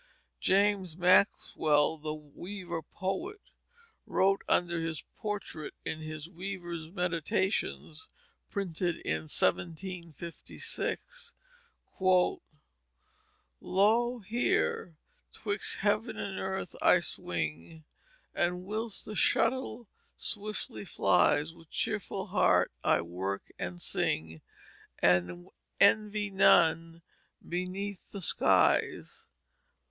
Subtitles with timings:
[0.39, 3.39] James Maxwell, the weaver poet,
[4.07, 8.07] wrote under his portrait in his Weaver's Meditations,
[8.49, 11.35] printed in 1756:
[11.99, 12.49] "Lo!
[14.25, 14.95] here
[15.33, 17.83] 'twixt Heaven and Earth I swing,
[18.33, 19.87] And whilst the Shuttle
[20.17, 24.41] swiftly flies, With cheerful heart I work and sing
[24.97, 25.47] And
[25.79, 27.03] envy none
[27.47, 29.27] beneath the skies."